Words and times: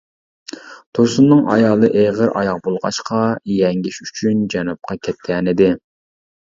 تۇرسۇننىڭ 0.97 1.43
ئايالى 1.55 1.89
ئېغىرئاياغ 1.99 2.59
بولغاچقا 2.69 3.21
يەڭگىش 3.59 4.03
ئۈچۈن 4.09 4.45
جەنۇبقا 4.57 5.01
كەتكەنىدى. 5.07 5.73